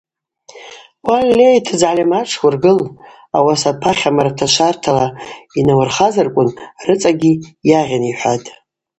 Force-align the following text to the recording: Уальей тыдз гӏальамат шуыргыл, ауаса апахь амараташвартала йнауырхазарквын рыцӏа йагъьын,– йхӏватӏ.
Уальей 1.07 1.57
тыдз 1.65 1.81
гӏальамат 1.87 2.27
шуыргыл, 2.33 2.79
ауаса 3.37 3.69
апахь 3.73 4.05
амараташвартала 4.09 5.05
йнауырхазарквын 5.57 6.49
рыцӏа 6.85 7.11
йагъьын,– 7.69 8.03
йхӏватӏ. 8.11 8.49